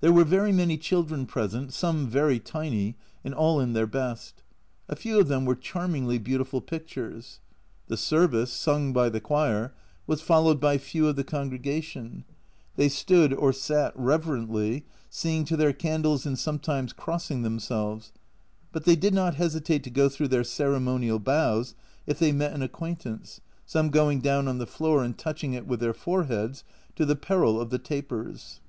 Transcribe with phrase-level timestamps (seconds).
[0.00, 4.44] There were very many children present, some very tiny, and all in their best.
[4.88, 7.40] A few of them were charmingly beautiful pictures.
[7.88, 9.74] The service, sung by the choir,
[10.06, 12.22] was followed by few of the congregation;
[12.76, 18.12] they stood or sat reverently, seeing to their candles and sometimes crossing themselves,
[18.70, 21.74] but they did not hesitate to go through their ceremonial bows
[22.06, 25.80] if they met an acquaintance, some going down on the floor and touching it with
[25.80, 26.62] their foreheads,
[26.94, 28.60] to the peril of the tapers.